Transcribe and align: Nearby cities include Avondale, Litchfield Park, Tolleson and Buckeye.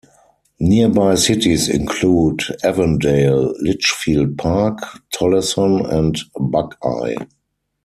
Nearby 0.59 1.13
cities 1.13 1.69
include 1.69 2.41
Avondale, 2.63 3.53
Litchfield 3.59 4.35
Park, 4.35 4.79
Tolleson 5.13 5.85
and 5.93 6.17
Buckeye. 6.35 7.17